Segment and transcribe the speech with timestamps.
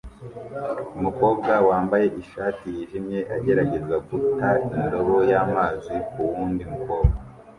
[0.97, 7.15] Umukobwa wambaye ishati yijimye agerageza guta indobo y'amazi kuwundi mukobwa